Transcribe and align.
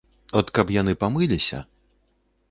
От 0.39 0.47
каб 0.59 0.71
яны 0.75 0.95
памыліліся. 1.03 1.59